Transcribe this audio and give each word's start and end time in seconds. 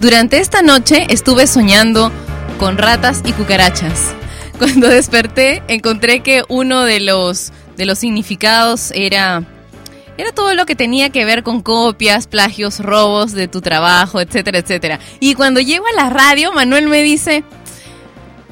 Durante 0.00 0.38
esta 0.38 0.62
noche 0.62 1.08
estuve 1.10 1.48
soñando 1.48 2.12
con 2.60 2.78
ratas 2.78 3.20
y 3.24 3.32
cucarachas. 3.32 4.14
Cuando 4.58 4.88
desperté 4.88 5.60
encontré 5.66 6.20
que 6.20 6.44
uno 6.48 6.84
de 6.84 7.00
los, 7.00 7.52
de 7.76 7.84
los 7.84 7.98
significados 7.98 8.92
era, 8.94 9.42
era 10.16 10.30
todo 10.30 10.54
lo 10.54 10.66
que 10.66 10.76
tenía 10.76 11.10
que 11.10 11.24
ver 11.24 11.42
con 11.42 11.62
copias, 11.62 12.28
plagios, 12.28 12.78
robos 12.78 13.32
de 13.32 13.48
tu 13.48 13.60
trabajo, 13.60 14.20
etcétera, 14.20 14.58
etcétera. 14.58 15.00
Y 15.18 15.34
cuando 15.34 15.60
llego 15.60 15.84
a 15.86 16.04
la 16.04 16.10
radio, 16.10 16.52
Manuel 16.52 16.88
me 16.88 17.02
dice, 17.02 17.42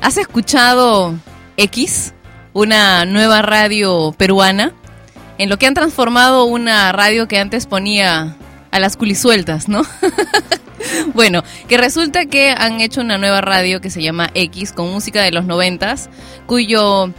¿has 0.00 0.16
escuchado 0.16 1.14
X? 1.56 2.12
Una 2.54 3.04
nueva 3.04 3.42
radio 3.42 4.12
peruana, 4.18 4.72
en 5.38 5.48
lo 5.48 5.58
que 5.58 5.68
han 5.68 5.74
transformado 5.74 6.44
una 6.44 6.90
radio 6.90 7.28
que 7.28 7.38
antes 7.38 7.66
ponía 7.66 8.36
a 8.76 8.80
las 8.80 8.96
culisueltas, 8.96 9.68
¿no? 9.68 9.82
bueno, 11.14 11.42
que 11.68 11.76
resulta 11.76 12.26
que 12.26 12.50
han 12.50 12.80
hecho 12.80 13.00
una 13.00 13.18
nueva 13.18 13.40
radio 13.40 13.80
que 13.80 13.90
se 13.90 14.02
llama 14.02 14.30
X 14.34 14.72
con 14.72 14.92
música 14.92 15.22
de 15.22 15.32
los 15.32 15.44
noventas, 15.44 16.08
cuyo 16.46 17.10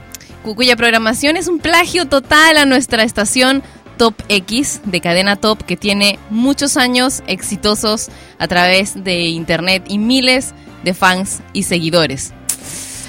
cuya 0.55 0.77
programación 0.77 1.35
es 1.35 1.49
un 1.49 1.59
plagio 1.59 2.05
total 2.07 2.55
a 2.55 2.65
nuestra 2.65 3.03
estación 3.03 3.63
Top 3.97 4.13
X 4.29 4.81
de 4.85 5.01
cadena 5.01 5.35
Top 5.35 5.61
que 5.63 5.75
tiene 5.75 6.19
muchos 6.29 6.77
años 6.77 7.21
exitosos 7.27 8.09
a 8.37 8.47
través 8.47 9.03
de 9.03 9.23
internet 9.23 9.83
y 9.89 9.97
miles 9.97 10.53
de 10.83 10.93
fans 10.93 11.41
y 11.51 11.63
seguidores. 11.63 12.33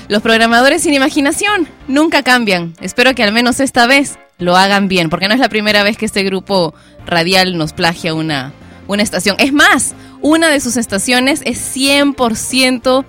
Los 0.08 0.22
programadores 0.22 0.82
sin 0.82 0.94
imaginación 0.94 1.68
nunca 1.86 2.22
cambian. 2.22 2.74
Espero 2.80 3.14
que 3.14 3.22
al 3.22 3.32
menos 3.32 3.60
esta 3.60 3.86
vez 3.86 4.18
lo 4.38 4.56
hagan 4.56 4.88
bien, 4.88 5.10
porque 5.10 5.28
no 5.28 5.34
es 5.34 5.40
la 5.40 5.50
primera 5.50 5.82
vez 5.82 5.98
que 5.98 6.06
este 6.06 6.22
grupo 6.22 6.74
radial 7.04 7.58
nos 7.58 7.74
plagia 7.74 8.14
una, 8.14 8.52
una 8.86 9.02
estación. 9.02 9.36
Es 9.38 9.52
más, 9.52 9.94
una 10.22 10.48
de 10.48 10.60
sus 10.60 10.78
estaciones 10.78 11.42
es 11.44 11.76
100% 11.76 13.04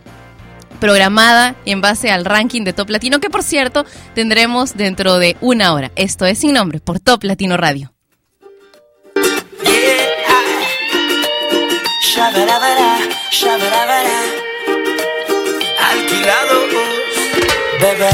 programada 0.82 1.56
en 1.66 1.80
base 1.80 2.12
al 2.12 2.26
ranking 2.26 2.64
de 2.64 2.74
Top 2.74 2.90
Latino, 2.90 3.20
que 3.20 3.30
por 3.30 3.44
cierto 3.44 3.86
tendremos 4.14 4.76
dentro 4.76 5.20
de 5.20 5.38
una 5.40 5.74
hora. 5.74 5.92
Esto 5.96 6.26
es 6.26 6.40
sin 6.40 6.54
nombre 6.54 6.80
por 6.82 7.00
Top 7.00 7.24
Latino 7.24 7.56
Radio. 7.56 7.94
Bebé, 17.82 18.10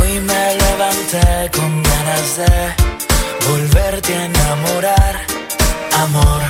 hoy 0.00 0.18
me 0.20 0.54
levanté 0.54 1.50
con 1.54 1.82
ganas 1.82 2.36
de 2.38 3.50
volverte 3.50 4.14
a 4.14 4.24
enamorar, 4.24 5.20
amor. 5.98 6.42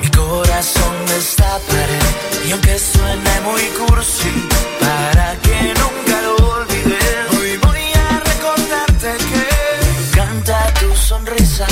Mi 0.00 0.10
corazón 0.10 0.94
destaparé 1.06 2.00
y 2.48 2.50
aunque 2.50 2.76
suene 2.76 3.40
muy 3.44 3.62
cursi, 3.78 4.48
para 4.80 5.36
que 5.42 5.74
nunca 5.80 6.22
lo 6.22 6.34
olvides, 6.58 7.38
hoy 7.38 7.56
voy 7.58 7.84
a 7.94 8.20
recordarte 8.30 9.16
que 9.30 9.42
me 9.82 10.08
encanta 10.08 10.74
tu 10.80 10.92
sonrisa. 10.96 11.66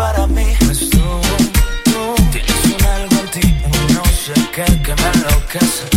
Para 0.00 0.26
mí. 0.26 0.46
Pues 0.64 0.88
tú, 0.88 0.98
tú, 1.84 2.14
tienes 2.32 2.64
un 2.74 2.86
algo 2.86 3.16
en 3.20 3.30
ti, 3.30 3.54
no 3.94 4.04
sé 4.04 4.34
qué 4.54 4.64
que 4.82 4.94
me 4.94 5.08
enloquece. 5.14 5.89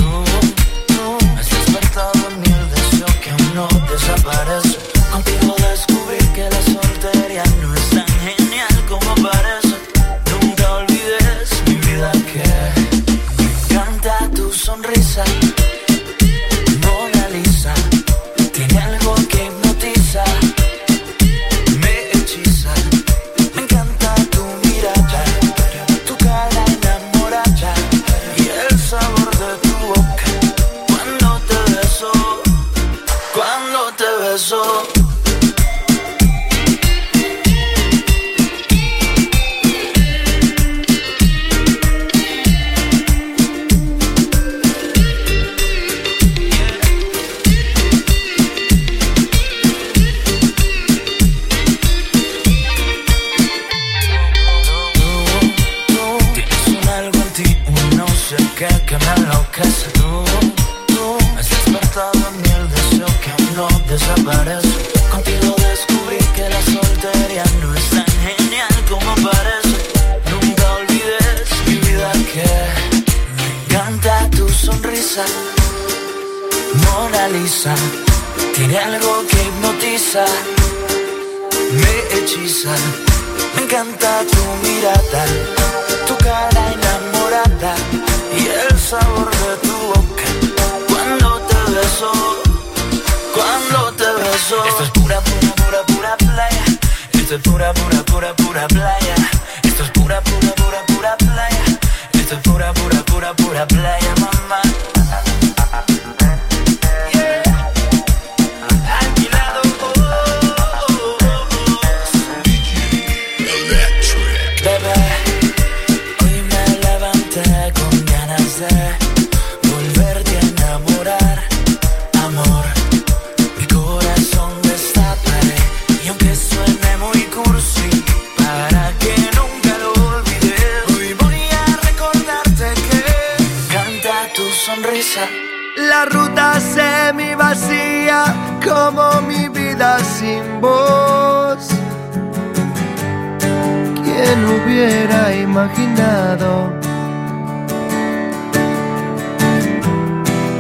Hubiera 144.73 145.35
imaginado 145.35 146.73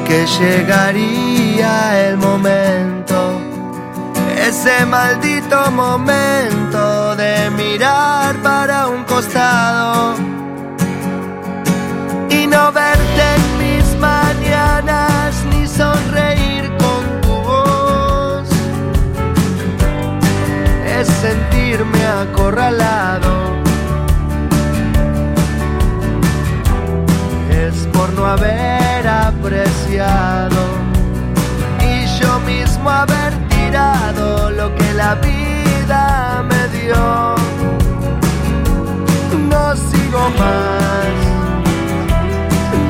que 0.05 0.25
llegaría 0.37 2.07
el 2.07 2.17
momento, 2.17 3.41
ese 4.37 4.85
maldito 4.85 5.71
momento 5.71 7.15
de 7.15 7.49
mirar 7.51 8.35
para 8.43 8.87
un 8.87 9.03
costado 9.05 10.15
y 12.29 12.45
no 12.45 12.71
verte 12.71 13.23
en 13.37 13.43
mis 13.63 13.85
mañanas 13.99 15.43
ni 15.49 15.67
sonreír 15.67 16.71
con 16.77 17.21
tu 17.21 17.35
voz? 17.49 18.47
Es 20.99 21.07
sentirme 21.07 22.05
acorralado. 22.05 22.82
Y 31.81 32.05
yo 32.19 32.39
mismo 32.39 32.89
haber 32.89 33.31
tirado 33.49 34.49
lo 34.49 34.73
que 34.73 34.93
la 34.93 35.13
vida 35.15 36.43
me 36.49 36.67
dio. 36.79 37.35
No 39.49 39.75
sigo 39.75 40.29
más 40.39 41.33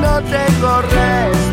no 0.00 0.22
tengo 0.22 0.80
resto. 0.82 1.43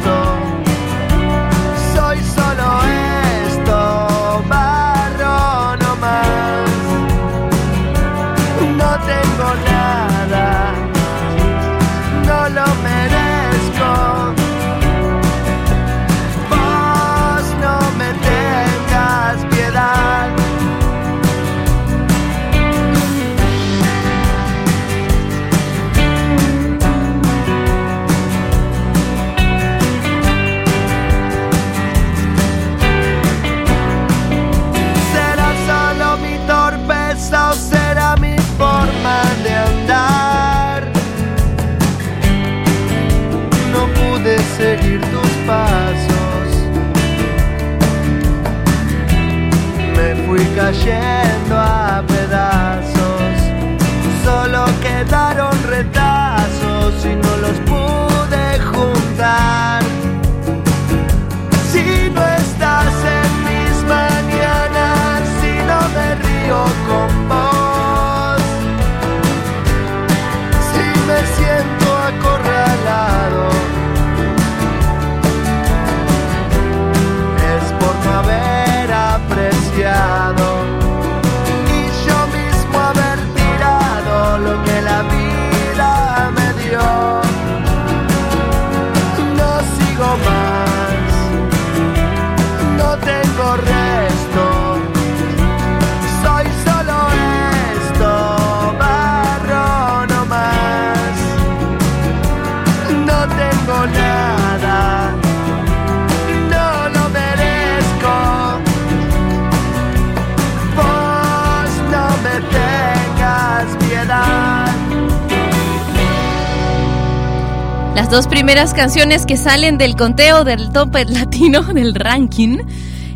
Dos 118.12 118.28
primeras 118.28 118.74
canciones 118.74 119.26
que 119.26 119.38
salen 119.38 119.78
del 119.78 119.96
conteo 119.96 120.44
del 120.44 120.74
top 120.74 120.94
latino 121.08 121.64
del 121.64 121.96
ranking 121.96 122.58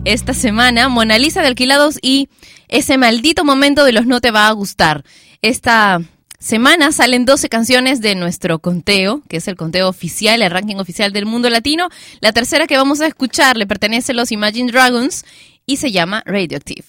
esta 0.06 0.34
semana, 0.34 0.88
Mona 0.88 1.18
Lisa 1.18 1.42
de 1.42 1.48
Alquilados 1.48 2.00
y 2.02 2.30
Ese 2.70 2.98
maldito 2.98 3.44
momento 3.44 3.84
de 3.84 3.92
los 3.92 4.06
no 4.06 4.22
te 4.22 4.32
va 4.32 4.48
a 4.48 4.52
gustar. 4.54 5.04
Esta 5.42 6.02
semana 6.40 6.94
salen 6.94 7.26
12 7.26 7.50
canciones 7.50 8.00
de 8.00 8.16
nuestro 8.16 8.60
conteo, 8.60 9.22
que 9.28 9.38
es 9.38 9.50
el 9.50 9.58
conteo 9.58 9.90
oficial, 9.90 10.42
el 10.42 10.50
ranking 10.50 10.78
oficial 10.78 11.12
del 11.12 11.26
mundo 11.26 11.50
latino. 11.50 11.90
La 12.22 12.32
tercera 12.32 12.66
que 12.66 12.78
vamos 12.78 13.02
a 13.02 13.08
escuchar 13.08 13.58
le 13.58 13.68
pertenece 13.68 14.14
a 14.14 14.16
los 14.16 14.32
Imagine 14.32 14.72
Dragons 14.72 15.26
y 15.66 15.76
se 15.76 15.92
llama 15.92 16.24
Radioactive. 16.26 16.86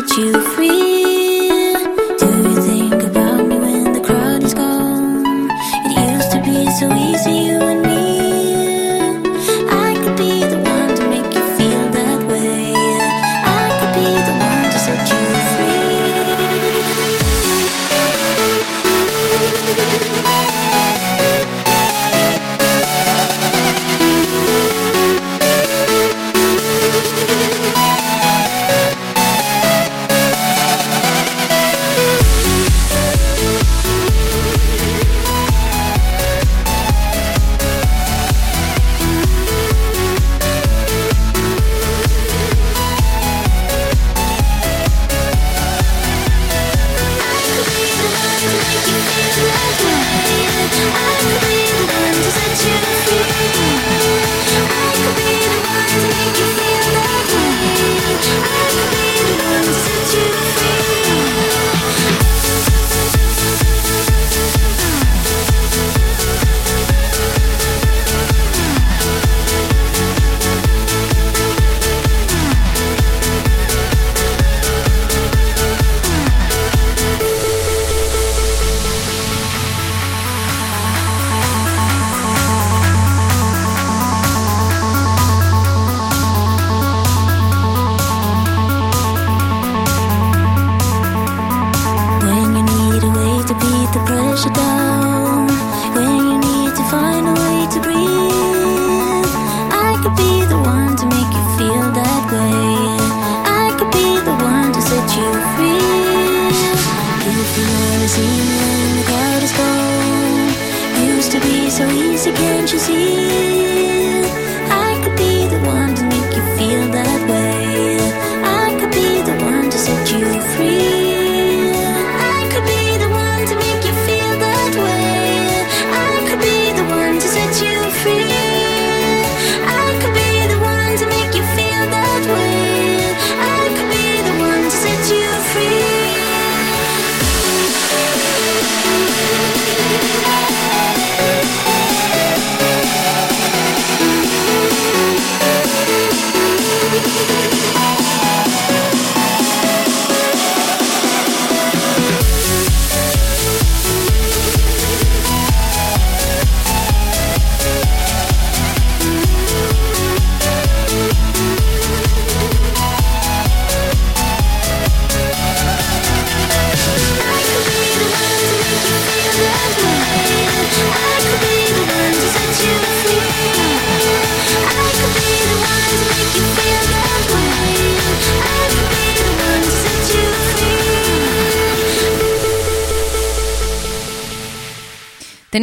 that 0.00 0.10
you 0.18 0.43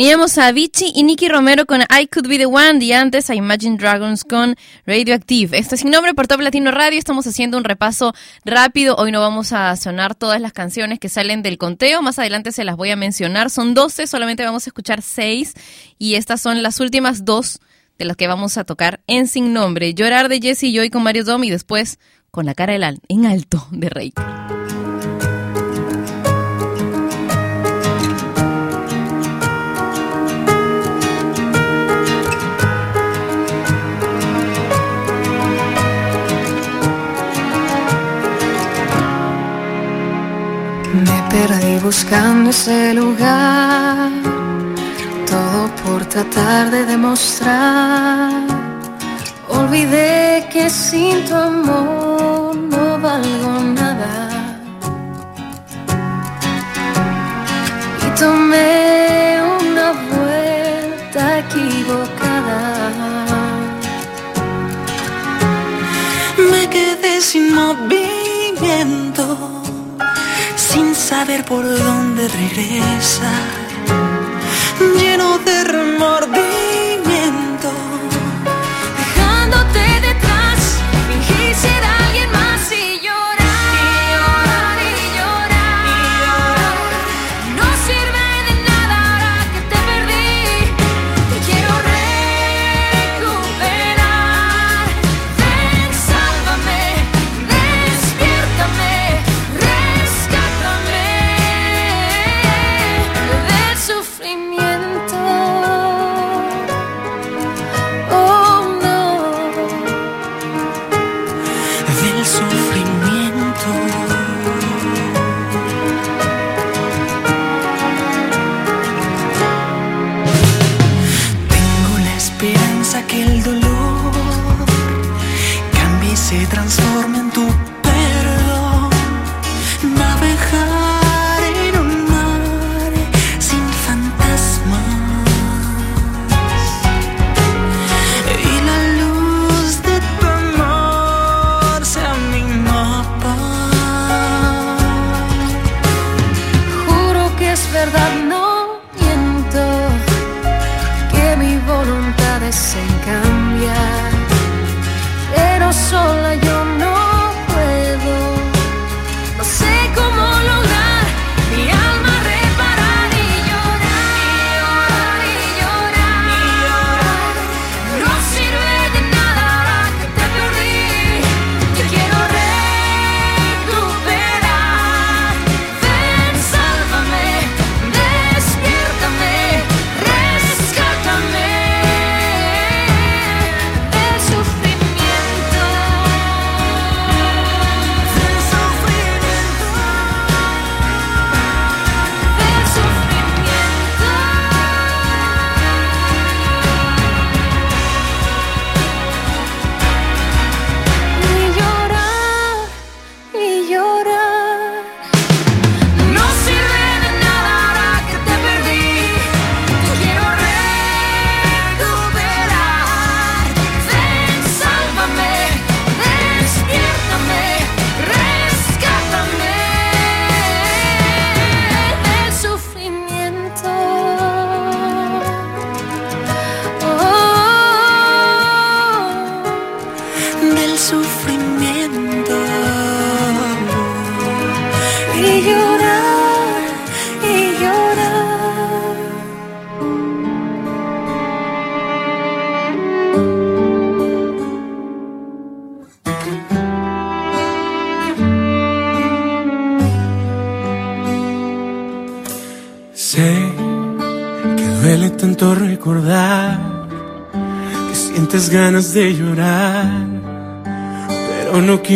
Teníamos 0.02 0.40
a 0.40 0.48
Avicii 0.48 0.94
y 0.96 1.04
Nicky 1.04 1.28
Romero 1.30 1.68
con 1.68 1.82
I 1.82 2.08
Could 2.08 2.28
Be 2.28 2.40
The 2.40 2.48
One 2.48 2.84
y 2.84 2.92
antes 2.92 3.30
a 3.30 3.36
Imagine 3.36 3.78
Dragons 3.78 4.24
con 4.24 4.56
Radioactive. 4.88 5.56
Esto 5.56 5.76
es 5.76 5.82
sin 5.82 5.92
nombre 5.92 6.16
por 6.16 6.26
Top 6.26 6.42
Latino 6.42 6.72
Radio. 6.72 6.98
Estamos 6.98 7.28
haciendo 7.28 7.56
un 7.56 7.64
repaso 7.64 8.16
rápido. 8.44 8.96
Hoy 8.96 9.12
no 9.12 9.22
vamos 9.22 9.54
a 9.54 9.76
sonar 9.76 10.16
todas 10.16 10.42
las 10.42 10.54
canciones 10.54 10.98
que 10.98 11.08
salen 11.08 11.44
del 11.44 11.60
conteo. 11.60 12.02
Más 12.02 12.18
adelante 12.18 12.52
se 12.52 12.64
las 12.64 12.78
voy 12.78 12.90
a 12.90 12.96
mencionar. 12.96 13.52
Son 13.52 13.76
12, 13.76 14.08
solamente 14.08 14.44
vamos 14.44 14.66
a 14.66 14.72
escuchar 14.72 15.04
6 15.04 15.54
y 16.00 16.16
estas 16.16 16.42
son 16.42 16.64
las 16.64 16.80
últimas 16.80 17.24
dos 17.24 17.60
de 18.00 18.06
las 18.06 18.18
que 18.18 18.26
vamos 18.26 18.58
a 18.58 18.64
tocar 18.64 19.02
en 19.06 19.28
Sin 19.28 19.54
Nombre. 19.54 19.94
Llorar 19.94 20.30
de 20.30 20.40
Jesse 20.42 20.64
y 20.64 20.76
Joy 20.76 20.90
con 20.90 21.04
Mario 21.04 21.26
Dom 21.26 21.44
y 21.44 21.52
después 21.52 22.00
con 22.32 22.48
la 22.48 22.56
cara 22.56 22.74
en 23.08 23.26
alto 23.28 23.68
de 23.70 23.90
Rey. 23.90 24.14
perdí 41.42 41.80
buscando 41.80 42.52
ese 42.52 42.94
lugar, 42.94 44.12
todo 45.32 45.62
por 45.84 46.06
tratar 46.06 46.70
de 46.70 46.86
demostrar. 46.86 48.32
Olvidé 49.50 50.48
que 50.54 50.70
sin 50.70 51.26
tu 51.26 51.36
amor 51.36 52.56
no 52.56 53.00
valgo 53.00 53.71
saber 71.12 71.44
por 71.44 71.66
dónde 71.66 72.26
regresa, 72.30 73.34
lleno 74.98 75.40
de 75.40 75.64
remordimiento. 75.66 76.71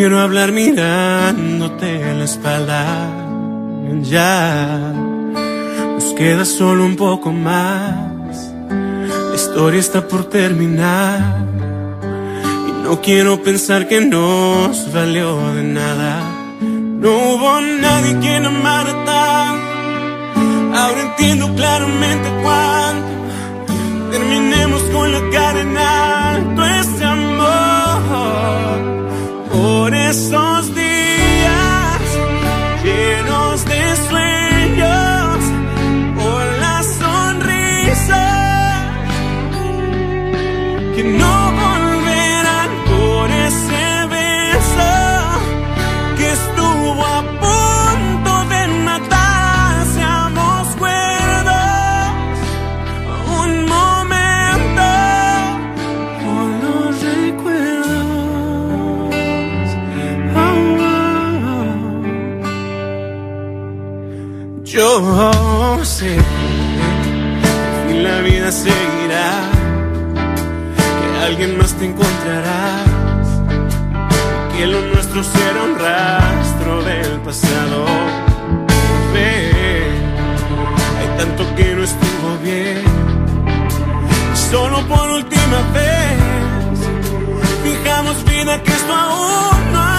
Quiero 0.06 0.22
hablar 0.22 0.52
mirándote 0.52 2.14
la 2.14 2.26
espalda. 2.26 3.10
Ya 4.04 4.94
nos 5.96 6.14
queda 6.14 6.46
solo 6.46 6.86
un 6.86 6.96
poco 6.96 7.32
más. 7.32 8.54
La 8.70 9.34
historia 9.34 9.80
está 9.80 10.08
por 10.08 10.26
terminar. 10.26 11.40
Y 12.70 12.84
no 12.84 13.02
quiero 13.02 13.42
pensar 13.42 13.88
que 13.88 14.00
nos 14.00 14.94
valió 14.94 15.56
de 15.56 15.64
nada. 15.64 16.22
No 16.62 17.10
hubo 17.10 17.62
nadie 17.62 18.16
quien 18.20 18.46
amara 18.46 18.94
tanto. 19.06 20.78
Ahora 20.78 21.02
entiendo 21.02 21.52
claramente 21.56 22.30
cuánto. 22.44 24.12
Terminemos 24.12 24.84
con 24.94 25.12
la 25.12 25.30
cara 25.32 25.62
en 25.62 25.76
alto. 25.76 26.16
é 30.06 30.14
só 30.14 30.55
oh, 64.98 65.32
oh, 65.32 65.78
oh, 65.78 65.84
la 68.02 68.22
vida 68.22 68.52
seguirá, 68.52 69.50
que 70.14 71.26
alguien 71.26 71.58
más 71.58 71.74
te 71.74 71.86
encontrarás, 71.86 73.28
que 74.56 74.68
lo 74.68 74.82
nuestro 74.82 75.24
será 75.24 75.64
un 75.64 75.80
rastro 75.80 76.84
del 76.84 77.20
pasado. 77.22 77.86
Ve, 79.14 79.52
hay 81.00 81.18
tanto 81.18 81.56
que 81.56 81.76
no 81.76 81.84
estuvo 81.84 82.38
bien, 82.44 82.84
solo 84.52 84.80
por 84.88 85.10
última 85.12 85.62
vez 85.74 86.16
fijamos 87.64 88.24
vida 88.26 88.62
que 88.64 88.72
esto 88.72 88.94
aún 88.94 89.74
no. 89.74 89.95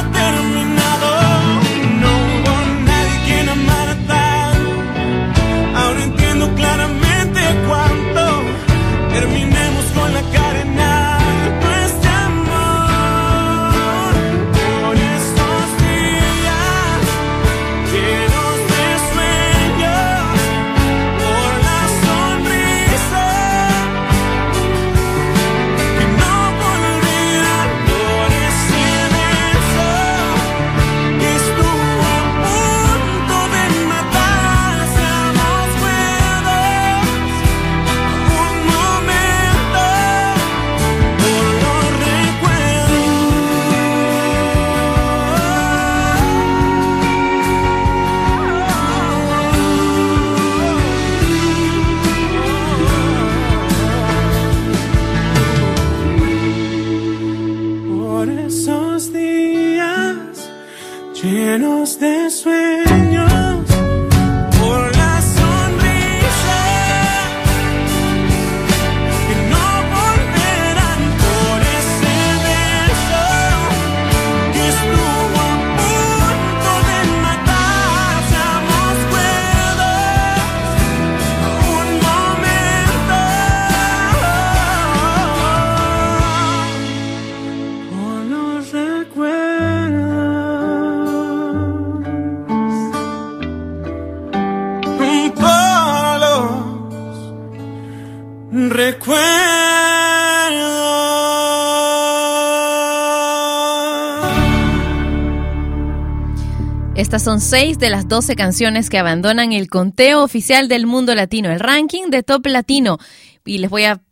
Son 107.18 107.40
seis 107.40 107.78
de 107.78 107.88
las 107.88 108.08
12 108.08 108.36
canciones 108.36 108.90
que 108.90 108.98
abandonan 108.98 109.52
el 109.52 109.70
conteo 109.70 110.22
oficial 110.22 110.68
del 110.68 110.86
mundo 110.86 111.14
latino, 111.14 111.50
el 111.50 111.60
ranking 111.60 112.10
de 112.10 112.22
top 112.22 112.46
latino. 112.46 112.98
Y 113.44 113.58
les 113.58 113.70
voy 113.70 113.84
a 113.84 114.02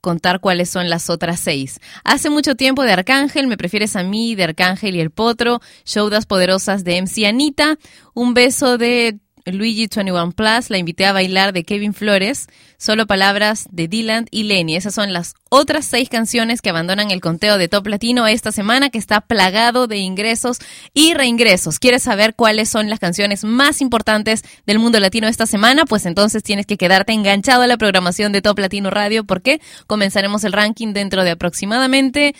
contar 0.00 0.40
cuáles 0.40 0.68
son 0.68 0.90
las 0.90 1.08
otras 1.08 1.38
seis. 1.38 1.78
Hace 2.02 2.30
mucho 2.30 2.56
tiempo 2.56 2.82
de 2.82 2.92
Arcángel, 2.92 3.46
Me 3.46 3.56
Prefieres 3.56 3.94
a 3.94 4.02
mí, 4.02 4.34
de 4.34 4.44
Arcángel 4.44 4.96
y 4.96 5.00
el 5.00 5.10
Potro, 5.10 5.60
Shoudas 5.86 6.26
Poderosas 6.26 6.82
de 6.82 7.00
MC 7.00 7.26
Anita, 7.26 7.78
Un 8.12 8.34
Beso 8.34 8.76
de 8.76 9.20
Luigi 9.46 9.88
21 9.88 10.32
Plus, 10.32 10.70
La 10.70 10.78
Invité 10.78 11.04
a 11.06 11.12
Bailar 11.12 11.52
de 11.52 11.64
Kevin 11.64 11.94
Flores, 11.94 12.46
Solo 12.78 13.06
Palabras 13.06 13.66
de 13.70 13.88
Dylan 13.88 14.26
y 14.30 14.44
Lenny. 14.44 14.76
Esas 14.76 14.94
son 14.94 15.12
las 15.12 15.34
otras 15.48 15.84
seis 15.84 16.08
canciones 16.08 16.62
que 16.62 16.70
abandonan 16.70 17.10
el 17.10 17.20
conteo 17.20 17.58
de 17.58 17.68
Top 17.68 17.86
Latino 17.86 18.26
esta 18.26 18.52
semana, 18.52 18.90
que 18.90 18.98
está 18.98 19.20
plagado 19.20 19.86
de 19.86 19.98
ingresos 19.98 20.58
y 20.94 21.14
reingresos. 21.14 21.78
¿Quieres 21.78 22.02
saber 22.02 22.34
cuáles 22.34 22.68
son 22.68 22.88
las 22.88 22.98
canciones 22.98 23.44
más 23.44 23.80
importantes 23.80 24.42
del 24.66 24.78
mundo 24.78 25.00
latino 25.00 25.26
esta 25.26 25.46
semana? 25.46 25.86
Pues 25.86 26.06
entonces 26.06 26.42
tienes 26.42 26.66
que 26.66 26.76
quedarte 26.76 27.12
enganchado 27.12 27.62
a 27.62 27.66
la 27.66 27.76
programación 27.76 28.32
de 28.32 28.42
Top 28.42 28.58
Latino 28.58 28.90
Radio, 28.90 29.24
porque 29.24 29.60
comenzaremos 29.86 30.44
el 30.44 30.52
ranking 30.52 30.92
dentro 30.92 31.24
de 31.24 31.30
aproximadamente 31.32 32.34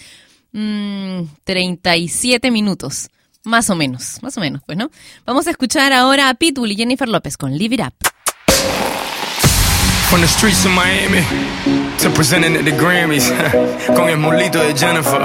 mm, 0.53 1.23
37 1.45 2.51
minutos. 2.51 3.09
Más 3.45 3.71
o 3.71 3.75
menos, 3.75 4.19
más 4.23 4.37
o 4.37 4.41
menos, 4.41 4.63
pues, 4.65 4.79
¿no? 4.79 4.91
Vamos 5.27 5.47
a 5.49 5.51
escuchar 5.51 5.93
ahora 5.93 6.29
a 6.29 6.35
Pitbull 6.35 6.71
y 6.73 6.77
Jennifer 6.77 7.09
López 7.09 7.37
con 7.37 7.57
Live 7.57 7.75
It 7.75 7.81
Up. 7.81 7.95
From 10.09 10.21
the 10.21 10.29
streets 10.29 10.65
of 10.67 10.73
Miami 10.73 11.25
to 11.99 12.11
presenting 12.11 12.55
at 12.55 12.65
the 12.65 12.73
Grammys 12.73 13.33
con 13.97 14.09
el 14.11 14.19
molito 14.19 14.59
de 14.63 14.75
Jennifer. 14.75 15.21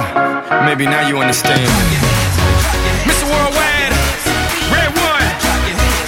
Maybe 0.66 0.86
now 0.86 1.08
you 1.08 1.18
understand. 1.18 1.62
Mr. 3.06 3.26
Worldwide, 3.30 3.94
Red 4.72 4.96
One, 4.96 5.28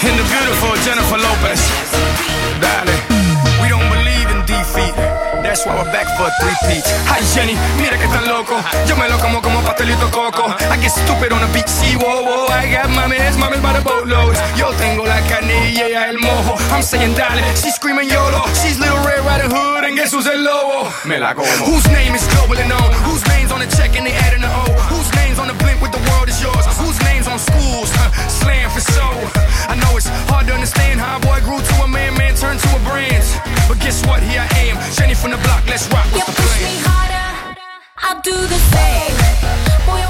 and 0.08 0.18
the 0.18 0.24
beautiful 0.24 0.76
Jennifer 0.84 1.18
Lopez. 1.18 1.89
That's 5.50 5.66
why 5.66 5.82
we're 5.82 5.90
back 5.90 6.06
for 6.14 6.30
a 6.30 6.34
three-peat. 6.38 6.86
Hi 7.10 7.26
Jenny, 7.34 7.58
mira 7.82 7.98
que 7.98 8.06
tan 8.14 8.22
loco. 8.30 8.62
Yo 8.86 8.94
me 8.94 9.10
lo 9.10 9.18
como 9.18 9.42
como 9.42 9.66
pastelito 9.66 10.06
coco. 10.14 10.46
I 10.46 10.78
get 10.78 10.94
stupid 10.94 11.34
on 11.34 11.42
the 11.42 11.50
beach, 11.50 11.66
see, 11.66 11.98
whoa, 11.98 12.22
whoa. 12.22 12.54
I 12.54 12.70
got 12.70 12.86
mames, 12.94 13.34
mames 13.34 13.58
by 13.58 13.74
the 13.74 13.82
boatloads. 13.82 14.38
Yo 14.54 14.70
tengo 14.78 15.10
la 15.10 15.18
carne 15.26 15.74
y 15.74 15.82
ella 15.82 16.06
el 16.10 16.20
mojo. 16.20 16.54
I'm 16.70 16.84
saying 16.84 17.16
dale, 17.18 17.42
she's 17.58 17.74
screaming 17.74 18.14
YOLO. 18.14 18.46
She's 18.62 18.78
Little 18.78 19.02
Red 19.02 19.26
Riding 19.26 19.50
Hood 19.50 19.86
and 19.86 19.98
guess 19.98 20.14
who's 20.14 20.28
el 20.28 20.38
lobo? 20.38 20.94
Me 21.10 21.18
la 21.18 21.34
como. 21.34 21.50
Whose 21.66 21.90
name 21.90 22.14
is 22.14 22.22
globally 22.30 22.70
known? 22.70 22.94
Whose 23.10 23.26
name's 23.34 23.52
on 23.52 23.58
the 23.58 23.70
check 23.74 23.98
and 23.98 24.06
they 24.06 24.14
adding 24.14 24.46
the 24.46 24.54
O? 24.54 24.70
Whose 24.94 25.10
on 25.40 25.48
the 25.48 25.56
blimp 25.64 25.82
with 25.82 25.92
the 25.92 26.04
world 26.12 26.28
is 26.28 26.42
yours? 26.44 26.66
Whose 26.78 27.00
name's 27.08 27.28
on 27.28 27.40
schools? 27.40 27.90
Slam 28.28 28.70
for 28.70 28.84
so. 28.84 29.08
I 29.72 29.76
know 29.80 29.96
it's 29.96 30.12
hard 30.28 30.46
to 30.48 30.54
understand 30.54 31.00
how 31.00 31.18
a 31.18 31.22
boy 31.24 31.40
grew 31.40 31.60
to 31.64 31.76
a 31.84 31.88
man, 31.88 32.14
man 32.20 32.36
turned 32.36 32.60
to 32.60 32.70
a 32.76 32.80
brand. 32.84 33.24
But 33.68 33.80
guess 33.80 34.06
what? 34.06 34.22
Here 34.22 34.44
I 34.44 34.50
am, 34.68 34.76
Jenny 34.94 35.16
from 35.16 35.32
the 35.32 35.42
block. 35.48 35.64
Let's 35.66 35.88
rock. 35.90 36.06
You 36.12 36.20
the 36.28 36.36
push 36.36 36.60
plan? 36.60 36.68
me 36.68 36.76
harder, 36.84 37.58
I'll 38.04 38.22
do 38.22 38.36
the 38.36 38.62
same. 38.76 39.16
Boy, 39.88 40.04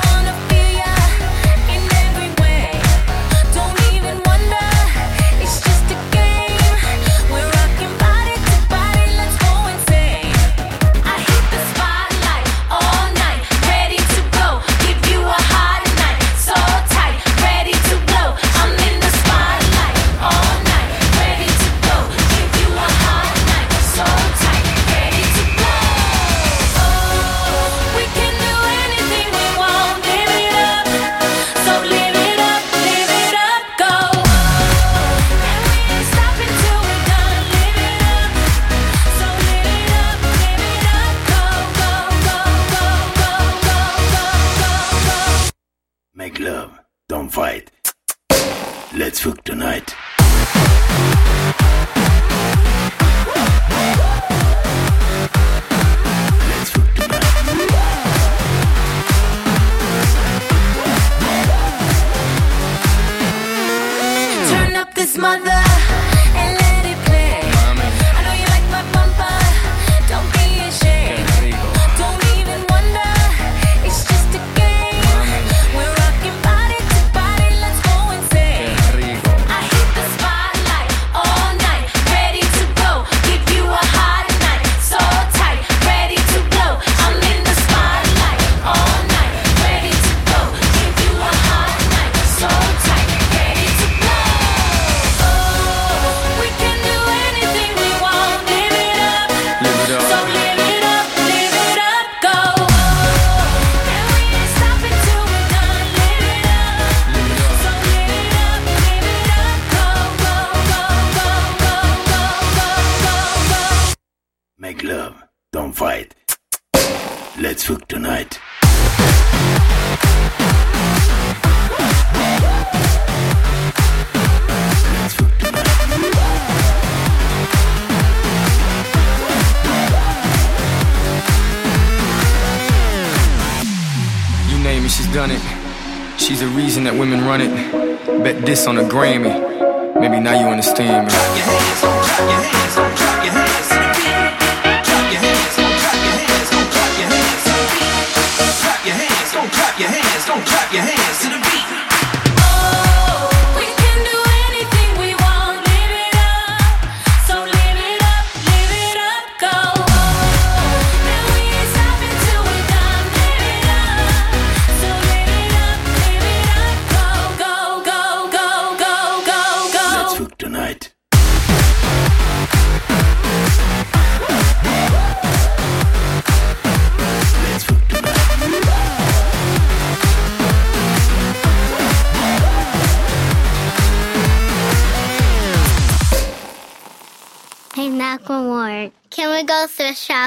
on 138.68 138.78
a 138.78 138.84
Grammy. 138.84 139.39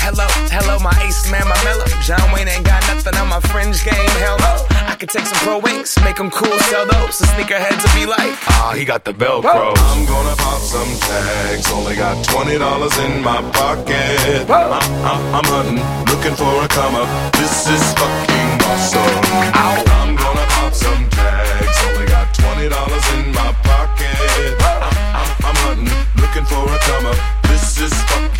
Hello, 0.00 0.26
hello, 0.48 0.78
my 0.80 0.96
ace 1.04 1.30
man, 1.30 1.46
my 1.46 1.56
mellow. 1.62 1.84
John 2.02 2.32
Wayne 2.32 2.48
ain't 2.48 2.64
got 2.64 2.82
nothing 2.88 3.14
on 3.16 3.28
my 3.28 3.40
fringe 3.52 3.84
game. 3.84 4.10
Hell 4.18 4.38
no. 4.38 4.66
I 4.88 4.96
could 4.96 5.10
take 5.10 5.26
some 5.26 5.38
pro 5.44 5.58
wings, 5.58 5.96
make 6.02 6.16
them 6.16 6.30
cool, 6.30 6.56
sell 6.72 6.86
those. 6.86 7.18
The 7.18 7.26
sneakerheads 7.26 7.84
will 7.84 7.96
be 8.00 8.06
like, 8.06 8.32
ah, 8.48 8.74
he 8.76 8.84
got 8.84 9.04
the 9.04 9.12
Velcro. 9.12 9.76
I'm 9.76 10.04
gonna 10.06 10.34
pop 10.36 10.60
some 10.60 10.88
tags. 11.04 11.70
Only 11.70 11.96
got 11.96 12.16
twenty 12.24 12.58
dollars 12.58 12.96
in 12.98 13.22
my 13.22 13.40
pocket. 13.52 14.48
I'm, 14.50 14.72
I'm, 15.04 15.20
I'm 15.36 15.46
hunting, 15.52 15.80
looking 16.10 16.34
for 16.34 16.48
a 16.64 16.68
come 16.68 16.96
up. 16.96 17.08
This 17.34 17.68
is 17.68 17.84
fucking 17.94 18.50
awesome. 18.72 19.24
I'm 19.52 20.16
gonna 20.16 20.46
pop 20.56 20.72
some 20.74 21.08
tags. 21.10 21.76
Only 21.92 22.06
got 22.06 22.32
twenty 22.34 22.68
dollars 22.68 23.06
in 23.14 23.32
my 23.32 23.52
pocket. 23.62 24.16
I'm, 24.64 24.82
I'm, 25.12 25.28
I'm 25.44 25.56
hunting, 25.64 25.92
looking 26.20 26.46
for 26.48 26.64
a 26.64 26.78
come 26.88 27.06
up. 27.06 27.18
This 27.48 27.78
is 27.78 27.94
fucking 28.08 28.39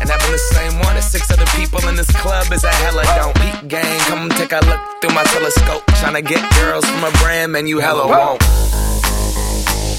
And 0.00 0.10
having 0.10 0.32
the 0.32 0.38
same 0.38 0.78
one 0.80 0.96
as 0.96 1.10
six 1.10 1.30
other 1.30 1.46
people 1.56 1.86
in 1.88 1.96
this 1.96 2.10
club 2.22 2.52
is 2.52 2.64
a 2.64 2.72
hella 2.84 3.04
don't. 3.16 3.34
Peep 3.36 3.68
gang, 3.68 3.98
come 4.08 4.28
take 4.30 4.52
a 4.52 4.60
look 4.66 4.80
through 5.00 5.14
my 5.14 5.24
telescope. 5.24 5.84
Tryna 6.00 6.24
get 6.26 6.42
girls 6.60 6.84
from 6.84 7.04
a 7.04 7.10
brand, 7.22 7.52
man, 7.52 7.66
you 7.66 7.78
hella 7.78 8.06
won't. 8.06 8.40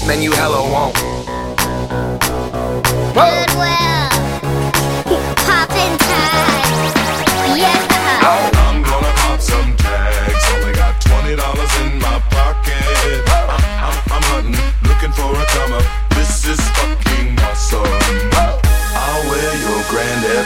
Man, 0.06 0.22
you 0.22 0.32
hella 0.32 0.62
won't. 0.62 0.94
Goodwill. 3.14 4.08
Poppin' 5.44 6.07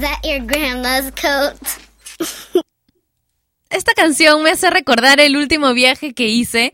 That 0.00 0.24
your 0.24 0.40
grandma's 0.46 1.12
coat? 1.12 1.58
Esta 3.70 3.92
canción 3.94 4.42
me 4.42 4.50
hace 4.50 4.70
recordar 4.70 5.20
el 5.20 5.36
último 5.36 5.72
viaje 5.74 6.12
que 6.14 6.28
hice. 6.28 6.72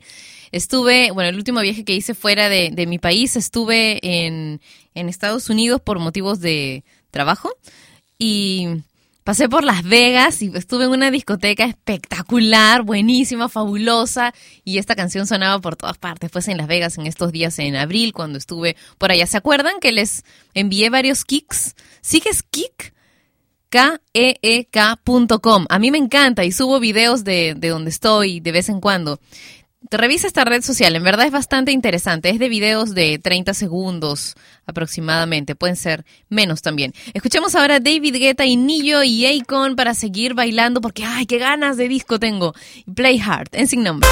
Estuve, 0.53 1.11
bueno, 1.11 1.31
el 1.31 1.37
último 1.37 1.61
viaje 1.61 1.85
que 1.85 1.95
hice 1.95 2.15
fuera 2.15 2.49
de, 2.49 2.71
de 2.73 2.87
mi 2.87 2.99
país, 2.99 3.37
estuve 3.37 3.99
en, 4.03 4.61
en 4.95 5.09
Estados 5.09 5.51
Unidos 5.51 5.81
por 5.81 5.99
motivos 5.99 6.41
de 6.41 6.85
trabajo 7.11 7.51
y 8.19 8.69
pasé 9.25 9.49
por 9.49 9.63
Las 9.63 9.83
Vegas 9.83 10.41
y 10.41 10.51
estuve 10.55 10.85
en 10.85 10.91
una 10.91 11.11
discoteca 11.11 11.65
espectacular, 11.65 12.83
buenísima, 12.83 13.49
fabulosa 13.49 14.33
y 14.65 14.79
esta 14.79 14.97
canción 14.97 15.27
sonaba 15.27 15.61
por 15.61 15.77
todas 15.77 15.99
partes. 15.99 16.31
Pues 16.31 16.49
en 16.49 16.57
Las 16.57 16.67
Vegas 16.67 16.99
en 16.99 17.07
estos 17.07 17.31
días 17.31 17.59
en 17.59 17.77
abril 17.77 18.13
cuando 18.13 18.39
estuve 18.39 18.77
por 18.97 19.11
allá. 19.11 19.27
¿Se 19.27 19.37
acuerdan 19.37 19.81
que 19.81 19.93
les 19.93 20.25
envié 20.55 20.89
varios 20.89 21.25
kicks? 21.25 21.75
¿Sigues 22.01 22.43
kick? 22.43 22.95
keek.com. 23.71 25.67
A 25.69 25.79
mí 25.79 25.91
me 25.91 25.99
encanta 25.99 26.45
y 26.45 26.53
subo 26.53 26.81
videos 26.81 27.25
de, 27.25 27.55
de 27.57 27.69
donde 27.69 27.91
estoy 27.91 28.41
de 28.41 28.53
vez 28.53 28.69
en 28.69 28.81
cuando. 28.81 29.21
Revisa 29.91 30.27
esta 30.27 30.45
red 30.45 30.63
social, 30.63 30.97
en 30.97 31.05
verdad 31.05 31.27
es 31.27 31.33
bastante 31.33 31.71
interesante. 31.73 32.31
Es 32.31 32.39
de 32.39 32.49
videos 32.49 32.95
de 32.95 33.19
30 33.19 33.55
segundos 33.55 34.35
aproximadamente, 34.67 35.55
pueden 35.55 35.77
ser 35.77 36.05
menos 36.29 36.63
también. 36.63 36.93
Escuchemos 37.15 37.55
ahora 37.55 37.77
a 37.77 37.81
David 37.81 38.17
Guetta 38.17 38.45
y 38.45 38.57
Nillo 38.57 39.03
y 39.03 39.25
Akon 39.25 39.77
para 39.77 39.95
seguir 39.95 40.35
bailando 40.35 40.81
porque, 40.81 41.05
ay, 41.05 41.27
qué 41.27 41.39
ganas 41.39 41.77
de 41.77 41.89
disco 41.89 42.19
tengo. 42.19 42.55
Play 42.93 43.21
Hard, 43.21 43.49
en 43.53 43.69
sin 43.69 43.83
nombre. 43.85 44.09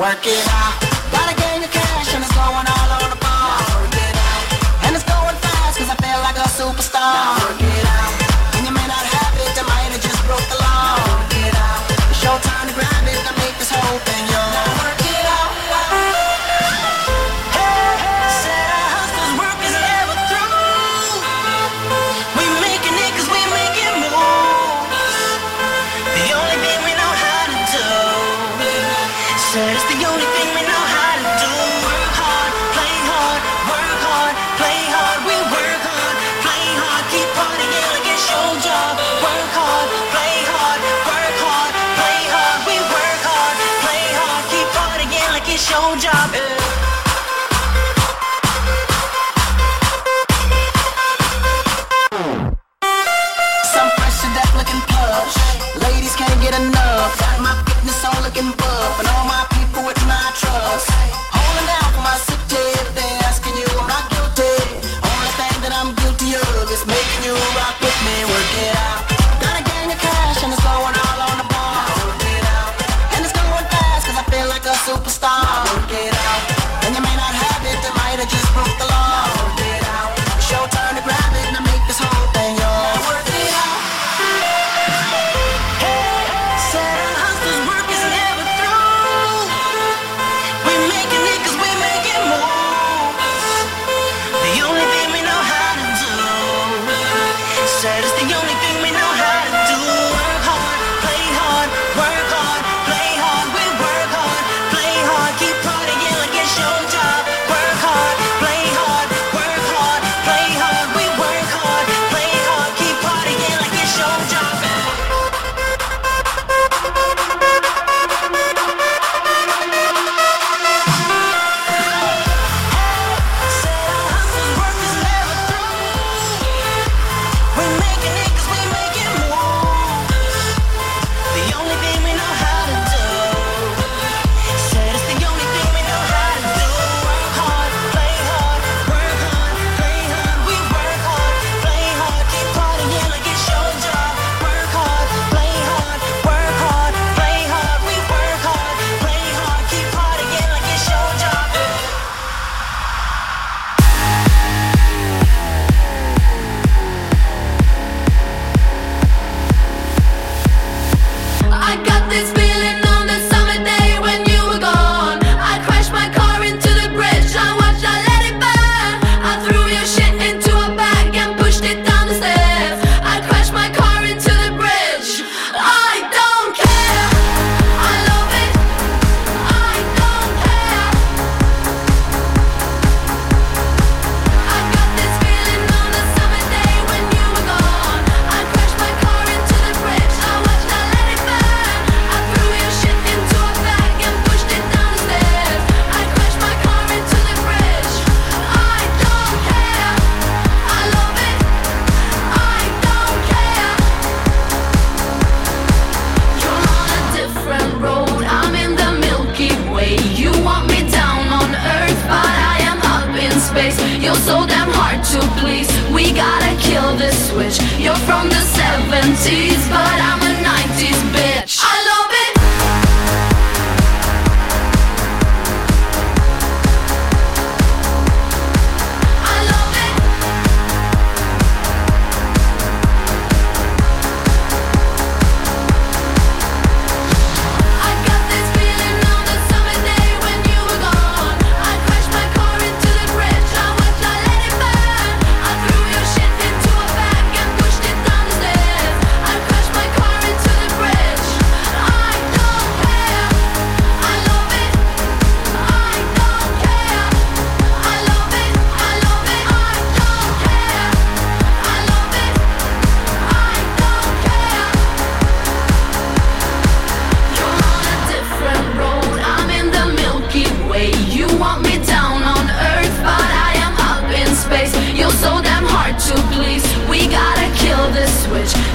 work 0.00 0.26
it 0.26 0.48
out. 0.48 0.99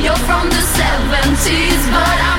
You're 0.06 0.14
from 0.18 0.48
the 0.52 0.56
70s, 0.56 1.90
but 1.90 2.20
I 2.22 2.35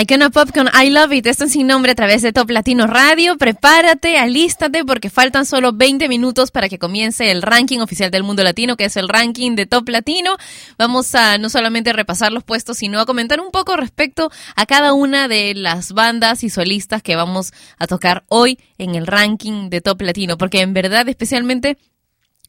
Icona 0.00 0.30
Pop 0.30 0.50
con 0.54 0.68
I 0.80 0.90
Love 0.90 1.12
It, 1.12 1.26
esto 1.26 1.42
en 1.42 1.50
sin 1.50 1.66
nombre 1.66 1.90
a 1.90 1.94
través 1.96 2.22
de 2.22 2.32
Top 2.32 2.48
Latino 2.50 2.86
Radio. 2.86 3.36
Prepárate, 3.36 4.16
alístate 4.16 4.84
porque 4.84 5.10
faltan 5.10 5.44
solo 5.44 5.72
20 5.72 6.08
minutos 6.08 6.52
para 6.52 6.68
que 6.68 6.78
comience 6.78 7.32
el 7.32 7.42
ranking 7.42 7.80
oficial 7.80 8.08
del 8.12 8.22
mundo 8.22 8.44
latino, 8.44 8.76
que 8.76 8.84
es 8.84 8.96
el 8.96 9.08
ranking 9.08 9.56
de 9.56 9.66
Top 9.66 9.88
Latino. 9.88 10.36
Vamos 10.78 11.16
a 11.16 11.36
no 11.38 11.48
solamente 11.48 11.92
repasar 11.92 12.30
los 12.30 12.44
puestos, 12.44 12.78
sino 12.78 13.00
a 13.00 13.06
comentar 13.06 13.40
un 13.40 13.50
poco 13.50 13.76
respecto 13.76 14.30
a 14.54 14.66
cada 14.66 14.92
una 14.92 15.26
de 15.26 15.54
las 15.54 15.90
bandas 15.90 16.44
y 16.44 16.48
solistas 16.48 17.02
que 17.02 17.16
vamos 17.16 17.52
a 17.76 17.88
tocar 17.88 18.22
hoy 18.28 18.60
en 18.78 18.94
el 18.94 19.04
ranking 19.04 19.68
de 19.68 19.80
Top 19.80 20.00
Latino, 20.02 20.38
porque 20.38 20.60
en 20.60 20.74
verdad 20.74 21.08
especialmente 21.08 21.76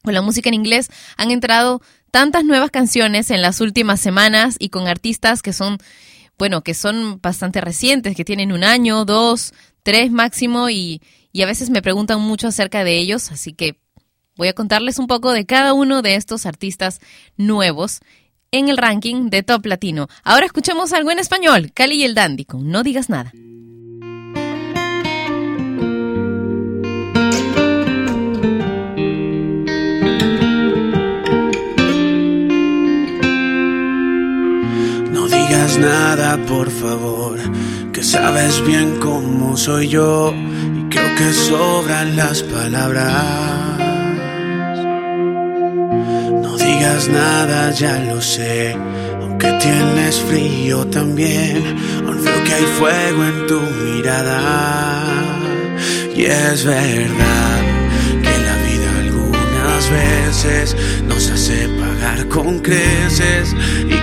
con 0.04 0.14
la 0.14 0.22
música 0.22 0.50
en 0.50 0.56
inglés 0.56 0.89
han 1.18 1.32
entrado 1.32 1.82
tantas 2.12 2.43
nuevas 2.43 2.70
canciones 2.70 3.32
en 3.32 3.41
las 3.41 3.60
últimas 3.60 4.00
semanas 4.00 4.56
y 4.60 4.70
con 4.70 4.88
artistas 4.88 5.41
que 5.41 5.52
son 5.52 5.80
bueno, 6.39 6.61
que 6.61 6.73
son 6.73 7.19
bastante 7.21 7.61
recientes, 7.61 8.15
que 8.15 8.25
tienen 8.25 8.51
un 8.51 8.63
año, 8.63 9.05
dos, 9.05 9.53
tres 9.83 10.09
máximo 10.09 10.69
y, 10.69 11.01
y 11.31 11.43
a 11.43 11.45
veces 11.45 11.69
me 11.69 11.81
preguntan 11.81 12.21
mucho 12.21 12.47
acerca 12.47 12.83
de 12.83 12.97
ellos, 12.97 13.31
así 13.31 13.53
que 13.53 13.77
voy 14.37 14.47
a 14.47 14.53
contarles 14.53 14.97
un 14.97 15.07
poco 15.07 15.33
de 15.33 15.45
cada 15.45 15.73
uno 15.73 16.01
de 16.01 16.15
estos 16.15 16.45
artistas 16.45 17.01
nuevos 17.35 17.99
en 18.51 18.69
el 18.69 18.77
ranking 18.77 19.29
de 19.29 19.43
Top 19.43 19.65
Latino. 19.65 20.07
Ahora 20.23 20.45
escuchemos 20.45 20.93
algo 20.93 21.11
en 21.11 21.19
español, 21.19 21.71
Cali 21.73 21.97
y 21.97 22.03
el 22.05 22.15
Dandy 22.15 22.47
No 22.53 22.83
digas 22.83 23.09
nada. 23.09 23.31
Nada, 35.80 36.38
por 36.45 36.69
favor, 36.69 37.38
que 37.93 38.03
sabes 38.03 38.63
bien 38.65 38.97
cómo 38.99 39.57
soy 39.57 39.88
yo 39.88 40.34
y 40.34 40.89
creo 40.89 41.15
que 41.15 41.34
sobran 41.34 42.15
las 42.15 42.43
palabras. 42.43 43.80
No 46.43 46.57
digas 46.57 47.07
nada, 47.09 47.71
ya 47.71 47.99
lo 47.99 48.21
sé, 48.21 48.75
aunque 49.21 49.51
tienes 49.53 50.19
frío 50.21 50.86
también, 50.88 51.63
aún 52.05 52.23
veo 52.23 52.43
que 52.43 52.53
hay 52.53 52.65
fuego 52.80 53.23
en 53.25 53.47
tu 53.47 53.59
mirada. 53.61 55.03
Y 56.15 56.25
es 56.25 56.65
verdad 56.65 57.61
que 58.23 58.36
la 58.47 58.55
vida 58.67 58.89
algunas 58.99 59.89
veces 59.89 60.75
nos 61.07 61.30
hace 61.30 61.69
pagar 61.80 62.27
con 62.27 62.59
creces 62.59 63.55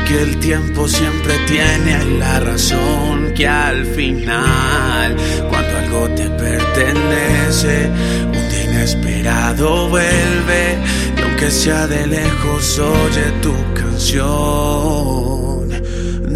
que 0.06 0.22
el 0.22 0.38
tiempo 0.38 0.86
siempre 0.86 1.34
tiene 1.46 2.04
la 2.18 2.38
razón 2.38 3.32
que 3.34 3.46
al 3.48 3.84
final 3.86 5.16
cuando 5.48 5.78
algo 5.78 6.08
te 6.14 6.30
pertenece 6.30 7.90
un 8.26 8.48
día 8.48 8.64
inesperado 8.64 9.88
vuelve 9.88 10.78
y 11.16 11.20
aunque 11.22 11.50
sea 11.50 11.86
de 11.88 12.06
lejos 12.06 12.78
oye 12.78 13.32
tu 13.42 13.54
canción. 13.74 14.16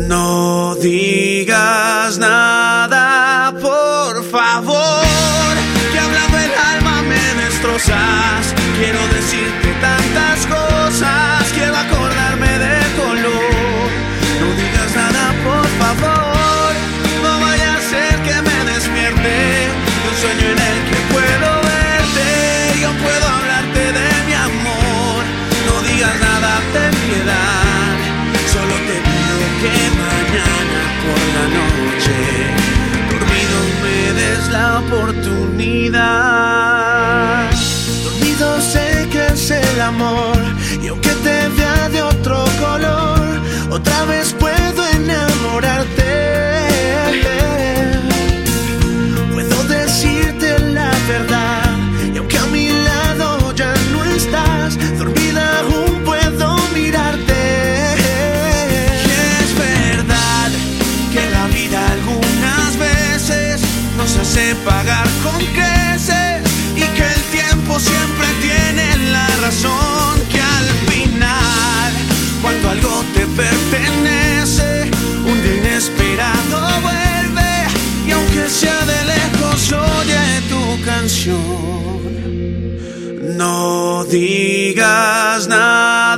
No 0.09 0.75
digas 0.75 2.19
nada 2.19 3.55
por 3.61 4.25
favor 4.25 5.55
que 5.93 5.99
hablando 5.99 6.39
el 6.39 6.53
alma 6.75 7.03
me 7.03 7.35
destrozas. 7.45 8.55
Quiero 8.79 9.01
decirte 9.15 9.69
tantas 9.81 10.47
cosas 10.47 11.53
quiero 11.53 11.77
acordarme 11.77 12.50
oportunidad. 34.87 36.01
Dormido 38.05 38.61
sé 38.61 39.09
que 39.13 39.27
es 39.27 39.51
el 39.51 39.81
amor 39.81 40.39
y 40.83 40.89
aunque 40.89 41.11
te 41.11 41.49
vea 41.57 41.89
de 41.89 42.03
otro 42.03 42.45
color 42.61 43.21
otra 43.71 44.05
vez 44.05 44.35
puedo 44.35 44.87
enamorarte. 44.99 46.11
Puedo 49.33 49.65
decirte 49.65 50.59
la 50.59 50.91
verdad 51.09 51.40
siempre 67.81 68.27
tiene 68.43 69.11
la 69.11 69.27
razón 69.45 70.13
que 70.31 70.41
al 70.41 70.69
final 70.91 71.93
cuando 72.43 72.71
algo 72.71 73.05
te 73.15 73.27
pertenece 73.27 74.91
un 75.25 75.43
día 75.43 75.57
inesperado 75.57 76.59
vuelve. 76.83 77.53
Y 78.07 78.11
aunque 78.13 78.49
sea 78.49 78.81
de 78.93 79.05
lejos 79.15 79.73
oye 79.73 80.23
tu 80.53 80.63
canción. 80.85 81.71
No 83.37 84.05
digas 84.05 85.47
nada 85.49 86.10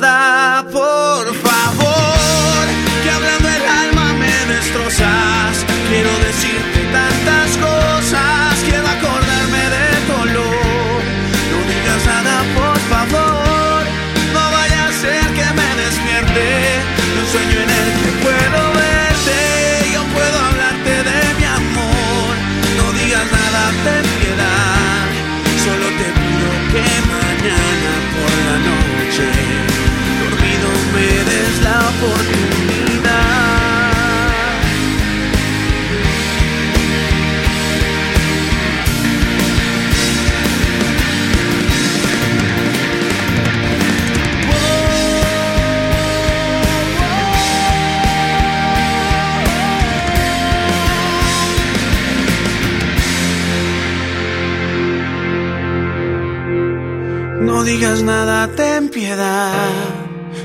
nada, 58.03 58.49
ten 58.55 58.89
piedad. 58.89 59.53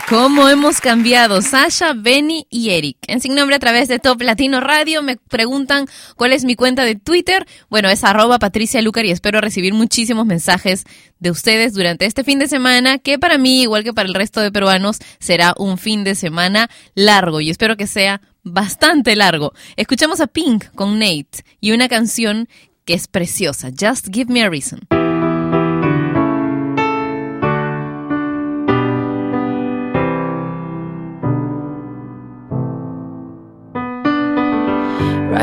¿Cómo 0.07 0.47
hemos 0.47 0.81
cambiado? 0.81 1.41
Sasha, 1.41 1.93
Benny 1.93 2.45
y 2.51 2.69
Eric. 2.69 2.97
En 3.07 3.21
Sin 3.21 3.33
Nombre 3.33 3.55
a 3.55 3.59
través 3.59 3.87
de 3.87 3.97
Top 3.97 4.21
Latino 4.21 4.61
Radio 4.61 5.01
me 5.01 5.17
preguntan 5.17 5.87
cuál 6.15 6.31
es 6.31 6.45
mi 6.45 6.55
cuenta 6.55 6.83
de 6.83 6.93
Twitter. 6.93 7.47
Bueno, 7.71 7.89
es 7.89 8.03
arroba 8.03 8.37
Patricia 8.37 8.83
Lucar 8.83 9.03
y 9.05 9.11
espero 9.11 9.41
recibir 9.41 9.73
muchísimos 9.73 10.27
mensajes 10.27 10.83
de 11.17 11.31
ustedes 11.31 11.73
durante 11.73 12.05
este 12.05 12.23
fin 12.23 12.37
de 12.37 12.47
semana, 12.47 12.99
que 12.99 13.17
para 13.17 13.39
mí, 13.39 13.63
igual 13.63 13.83
que 13.83 13.93
para 13.93 14.07
el 14.07 14.13
resto 14.13 14.41
de 14.41 14.51
peruanos, 14.51 14.99
será 15.19 15.55
un 15.57 15.79
fin 15.79 16.03
de 16.03 16.13
semana 16.13 16.69
largo 16.93 17.41
y 17.41 17.49
espero 17.49 17.75
que 17.75 17.87
sea 17.87 18.21
bastante 18.43 19.15
largo. 19.15 19.53
Escuchamos 19.75 20.21
a 20.21 20.27
Pink 20.27 20.65
con 20.75 20.99
Nate 20.99 21.43
y 21.59 21.71
una 21.71 21.89
canción 21.89 22.47
que 22.85 22.93
es 22.93 23.07
preciosa, 23.07 23.71
Just 23.71 24.13
Give 24.13 24.31
Me 24.31 24.43
a 24.43 24.49
Reason. 24.49 24.81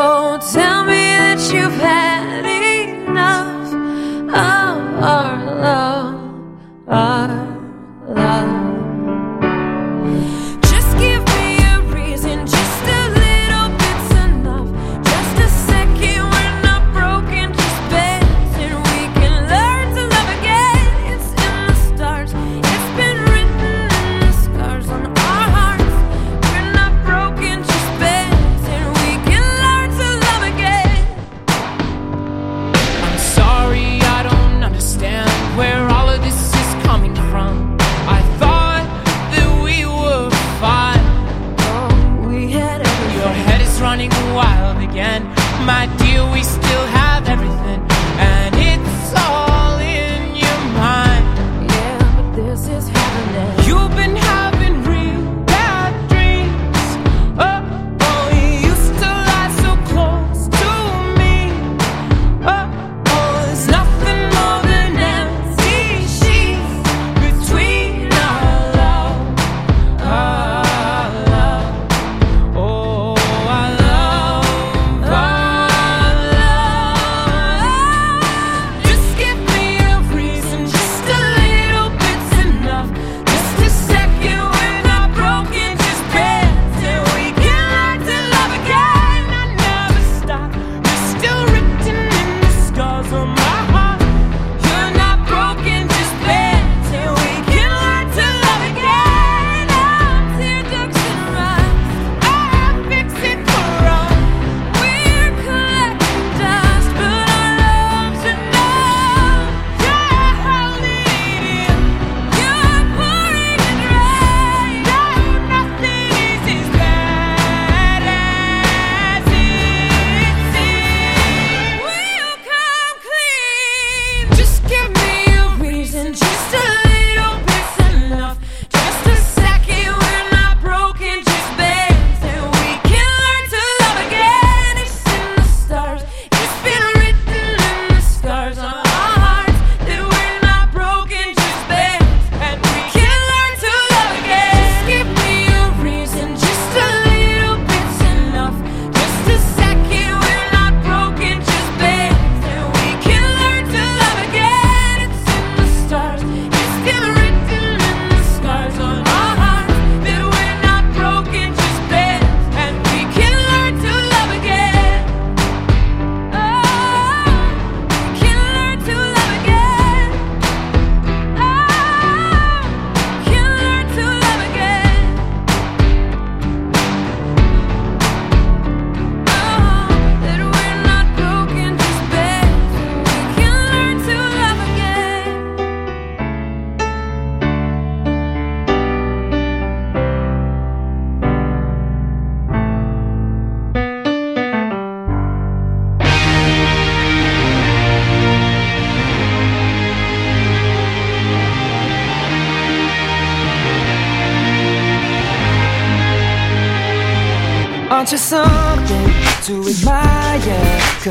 oh, 0.00 0.38
tell 0.52 0.84
me 0.84 0.94
that 0.94 1.40
you've 1.52 1.80
had 1.80 2.44
enough 2.46 3.72
of 4.28 4.78
our 5.02 5.36
love, 5.66 7.37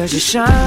admire. 0.08 0.48
Cause 0.48 0.67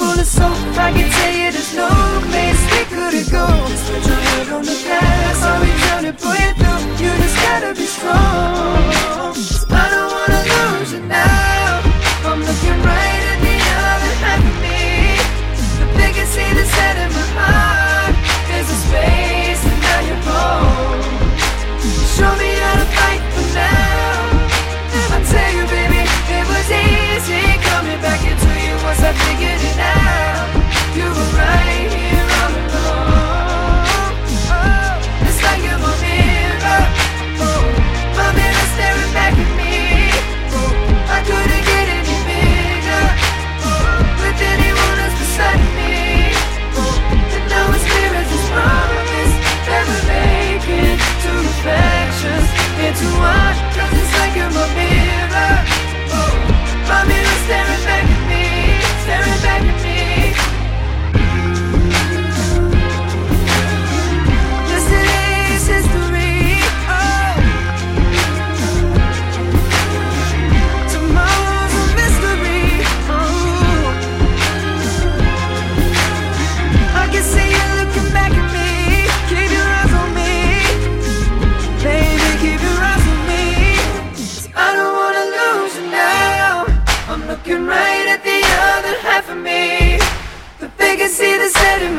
full 0.00 0.18
of 0.18 0.28
I 0.78 0.88
can 0.96 1.08
tell 1.12 1.34
you 1.40 1.48
there's 1.52 1.74
no 1.76 1.90
place 2.32 2.60
we 2.72 2.82
couldn't 2.88 3.28
go. 3.28 3.46
On 4.56 4.62
the 4.64 4.76
through. 6.58 6.82
You 7.00 7.10
just 7.20 7.36
gotta 7.44 7.70
be 7.80 7.86
strong. 7.96 8.80
I 9.80 9.84
don't 9.92 10.10
wanna 10.16 10.40
lose 10.52 10.92
you 10.94 11.02
now. 11.04 11.84
I'm 12.28 12.40
looking 12.48 12.78
right 12.90 13.24
at 13.32 13.38
the 13.46 13.56
other 13.88 14.14
half 14.24 14.42
of 14.50 14.56
me. 14.64 14.80
The 16.58 16.64
set 16.76 16.96
in 17.04 17.10
my 17.18 17.26
heart 17.38 18.14
is 18.56 18.66
a 18.76 18.78
space, 18.84 19.62
home. 20.28 21.02
Show 22.16 22.32
me 22.40 22.50
how 22.62 22.74
to 22.80 22.86
fight 22.96 23.22
for 23.34 23.46
now. 23.60 24.48
I 25.14 25.18
tell 25.32 25.50
you, 25.56 25.64
baby, 25.74 26.02
it 26.38 26.44
was 26.52 26.66
easy 26.84 27.49
you 29.10 29.16
once 29.16 29.22
I 29.22 29.34
figured 29.34 29.60
it 29.60 29.78
out. 29.78 29.99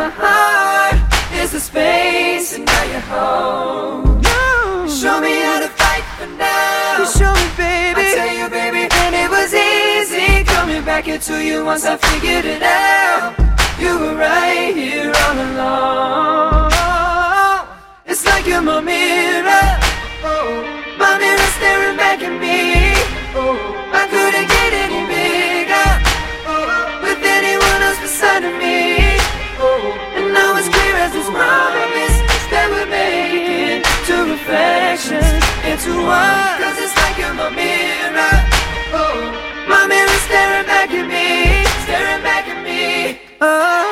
My 0.02 0.10
heart 0.10 0.98
is 1.42 1.52
the 1.52 1.60
space, 1.60 2.56
and 2.56 2.66
now 2.66 2.84
you're 2.92 3.08
home. 3.16 4.24
Show 4.90 5.22
me 5.22 5.34
how 5.48 5.60
to 5.66 5.70
fight 5.82 6.06
for 6.18 6.30
now. 6.42 6.98
You 7.00 7.06
show 7.06 7.34
me, 7.40 7.48
baby. 7.56 8.02
I 8.02 8.14
tell 8.18 8.34
you, 8.40 8.48
baby, 8.50 8.84
and 9.02 9.14
it 9.24 9.30
was 9.30 9.54
easy 9.54 10.44
coming 10.44 10.84
back 10.84 11.08
into 11.08 11.36
you 11.44 11.64
once 11.64 11.86
I 11.86 11.98
figured 11.98 12.46
it 12.46 12.64
out. 12.64 13.38
You 13.80 13.92
were 14.02 14.16
right 14.16 14.74
here 14.74 15.14
all 15.24 15.38
along. 15.50 16.72
It's 18.06 18.26
like 18.26 18.48
you're 18.48 18.62
my 18.62 18.82
mirror. 18.82 19.68
Oh, 20.24 20.50
my 20.98 21.12
mirror 21.22 21.50
staring 21.58 21.98
back 21.98 22.20
at 22.28 22.36
me. 22.46 22.58
Oh, 23.38 23.56
Oh, 38.94 39.32
staring 40.28 40.66
back 40.66 40.92
at 40.92 41.08
me, 41.08 41.64
staring 41.84 42.24
back 42.24 42.48
at 42.48 42.64
me. 42.64 43.20
Oh. 43.40 43.92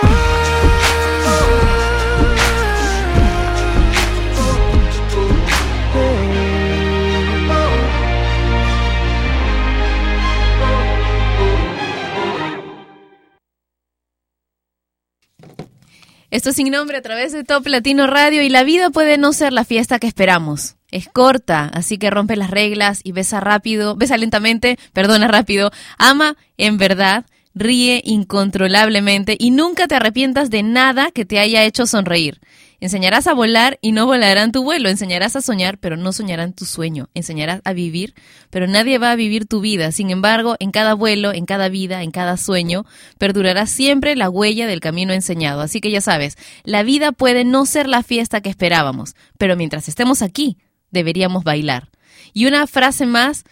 Esto 16.31 16.51
es 16.51 16.55
sin 16.57 16.69
nombre 16.71 16.97
a 16.97 17.01
través 17.01 17.31
de 17.31 17.43
Top 17.43 17.65
Latino 17.65 18.05
Radio 18.05 18.43
y 18.43 18.49
la 18.49 18.63
vida 18.63 18.91
puede 18.91 19.17
no 19.17 19.33
ser 19.33 19.51
la 19.51 19.65
fiesta 19.65 19.97
que 19.97 20.05
esperamos. 20.05 20.78
Es 20.91 21.07
corta, 21.07 21.65
así 21.73 21.97
que 21.97 22.09
rompe 22.09 22.35
las 22.35 22.49
reglas 22.49 23.01
y 23.03 23.11
besa 23.11 23.39
rápido, 23.39 23.95
besa 23.95 24.17
lentamente, 24.17 24.77
perdona 24.93 25.27
rápido, 25.27 25.71
ama 25.97 26.35
en 26.57 26.77
verdad, 26.77 27.25
ríe 27.53 28.01
incontrolablemente 28.05 29.35
y 29.39 29.51
nunca 29.51 29.87
te 29.87 29.95
arrepientas 29.95 30.49
de 30.49 30.63
nada 30.63 31.11
que 31.11 31.25
te 31.25 31.39
haya 31.39 31.63
hecho 31.63 31.85
sonreír. 31.85 32.39
Enseñarás 32.81 33.27
a 33.27 33.33
volar 33.33 33.77
y 33.81 33.91
no 33.91 34.05
volarán 34.05 34.53
tu 34.53 34.63
vuelo. 34.63 34.87
Enseñarás 34.87 35.35
a 35.35 35.41
soñar, 35.41 35.77
pero 35.79 35.97
no 35.97 36.13
soñarán 36.13 36.53
tu 36.53 36.63
sueño. 36.63 37.09
Enseñarás 37.13 37.61
a 37.65 37.73
vivir, 37.73 38.13
pero 38.49 38.67
nadie 38.67 38.97
va 38.97 39.11
a 39.11 39.15
vivir 39.15 39.45
tu 39.45 39.59
vida. 39.59 39.91
Sin 39.91 40.11
embargo, 40.11 40.55
en 40.59 40.71
cada 40.71 40.93
vuelo, 40.93 41.33
en 41.33 41.45
cada 41.45 41.67
vida, 41.67 42.03
en 42.03 42.11
cada 42.11 42.37
sueño, 42.37 42.85
perdurará 43.17 43.65
siempre 43.65 44.15
la 44.15 44.29
huella 44.29 44.65
del 44.65 44.79
camino 44.79 45.11
enseñado. 45.11 45.59
Así 45.59 45.81
que 45.81 45.91
ya 45.91 45.99
sabes, 45.99 46.37
la 46.63 46.83
vida 46.83 47.11
puede 47.11 47.43
no 47.43 47.65
ser 47.65 47.89
la 47.89 48.01
fiesta 48.01 48.39
que 48.39 48.49
esperábamos, 48.49 49.15
pero 49.37 49.57
mientras 49.57 49.89
estemos 49.89 50.21
aquí, 50.21 50.57
deberíamos 50.91 51.43
bailar. 51.43 51.89
Y 52.33 52.45
una 52.45 52.67
frase 52.67 53.05
más 53.05 53.43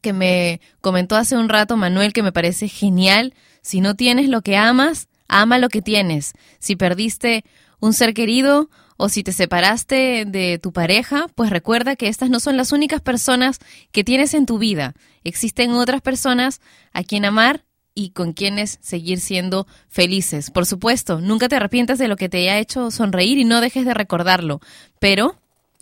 que 0.00 0.12
me 0.12 0.60
comentó 0.80 1.16
hace 1.16 1.36
un 1.36 1.48
rato 1.48 1.76
Manuel 1.76 2.12
que 2.12 2.22
me 2.22 2.32
parece 2.32 2.68
genial. 2.68 3.34
Si 3.62 3.80
no 3.80 3.94
tienes 3.94 4.28
lo 4.28 4.42
que 4.42 4.56
amas, 4.56 5.08
ama 5.28 5.58
lo 5.58 5.68
que 5.68 5.82
tienes. 5.82 6.32
Si 6.58 6.76
perdiste 6.76 7.44
un 7.80 7.92
ser 7.92 8.14
querido 8.14 8.70
o 8.96 9.08
si 9.08 9.22
te 9.22 9.32
separaste 9.32 10.24
de 10.26 10.58
tu 10.58 10.72
pareja, 10.72 11.26
pues 11.34 11.50
recuerda 11.50 11.96
que 11.96 12.08
estas 12.08 12.30
no 12.30 12.40
son 12.40 12.56
las 12.56 12.72
únicas 12.72 13.00
personas 13.00 13.58
que 13.92 14.04
tienes 14.04 14.34
en 14.34 14.46
tu 14.46 14.58
vida. 14.58 14.94
Existen 15.22 15.72
otras 15.72 16.00
personas 16.00 16.60
a 16.92 17.04
quien 17.04 17.24
amar 17.24 17.64
y 17.94 18.10
con 18.10 18.32
quienes 18.32 18.78
seguir 18.80 19.20
siendo 19.20 19.66
felices. 19.88 20.50
Por 20.50 20.66
supuesto, 20.66 21.20
nunca 21.20 21.48
te 21.48 21.56
arrepientas 21.56 21.98
de 21.98 22.08
lo 22.08 22.16
que 22.16 22.28
te 22.28 22.50
ha 22.50 22.58
hecho 22.58 22.90
sonreír 22.90 23.38
y 23.38 23.44
no 23.44 23.60
dejes 23.60 23.84
de 23.84 23.94
recordarlo. 23.94 24.60
Pero 25.00 25.36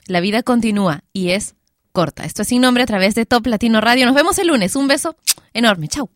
la 0.07 0.21
vida 0.21 0.43
continúa 0.43 1.03
y 1.13 1.31
es 1.31 1.55
corta. 1.93 2.25
Esto 2.25 2.43
es 2.43 2.49
sin 2.49 2.63
nombre 2.63 2.83
a 2.83 2.87
través 2.87 3.15
de 3.15 3.27
Top 3.27 3.47
Latino 3.47 3.81
Radio. 3.81 4.07
Nos 4.07 4.15
vemos 4.15 4.39
el 4.39 4.49
lunes. 4.49 4.77
Un 4.77 4.89
beso 4.89 5.17
enorme. 5.55 5.89
Chau. 5.89 6.11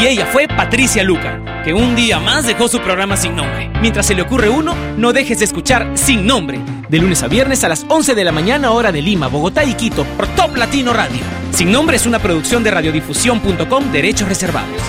Y 0.00 0.06
ella 0.06 0.26
fue 0.26 0.48
Patricia 0.48 1.04
Luca, 1.04 1.62
que 1.64 1.72
un 1.72 1.94
día 1.94 2.18
más 2.18 2.46
dejó 2.46 2.66
su 2.68 2.80
programa 2.80 3.16
sin 3.16 3.36
nombre. 3.36 3.70
Mientras 3.80 4.06
se 4.06 4.14
le 4.14 4.22
ocurre 4.22 4.48
uno, 4.48 4.74
no 4.96 5.12
dejes 5.12 5.38
de 5.38 5.44
escuchar 5.44 5.92
Sin 5.94 6.26
Nombre, 6.26 6.60
de 6.88 6.98
lunes 6.98 7.22
a 7.22 7.28
viernes 7.28 7.62
a 7.62 7.68
las 7.68 7.86
11 7.88 8.14
de 8.14 8.24
la 8.24 8.32
mañana 8.32 8.72
hora 8.72 8.90
de 8.90 9.02
Lima, 9.02 9.28
Bogotá 9.28 9.64
y 9.64 9.74
Quito 9.74 10.04
por 10.16 10.26
Top 10.34 10.56
Latino 10.56 10.92
Radio. 10.92 11.20
Sin 11.52 11.70
Nombre 11.70 11.96
es 11.96 12.06
una 12.06 12.18
producción 12.18 12.64
de 12.64 12.72
radiodifusión.com, 12.72 13.92
derechos 13.92 14.28
reservados. 14.28 14.80